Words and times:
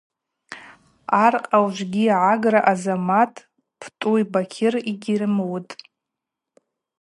Аркъа 1.23 1.57
ужвыгьи 1.65 2.05
агӏагра 2.31 2.61
Азамат, 2.71 3.33
Птӏу, 3.79 4.15
Бакьыр 4.31 4.73
йгьрымуытӏ. 4.91 5.71